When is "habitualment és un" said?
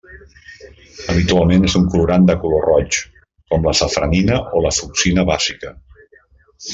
1.15-1.83